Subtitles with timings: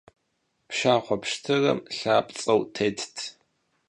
[0.67, 3.15] Pşşaxhue pşıtırım lhapts'eu têtt.